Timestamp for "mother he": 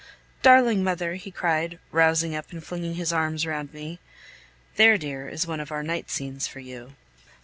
0.83-1.29